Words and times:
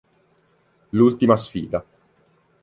L'ultima 0.97 1.35
sfida 1.37 1.85